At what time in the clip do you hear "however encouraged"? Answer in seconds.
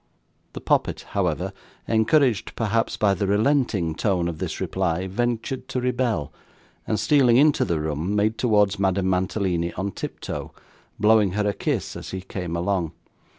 1.09-2.55